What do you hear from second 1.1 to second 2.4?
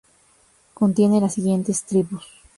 las siguientes tribus.